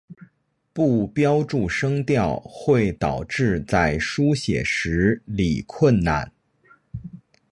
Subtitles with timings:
[0.73, 6.31] 不标注声调会导致在书写时理困难。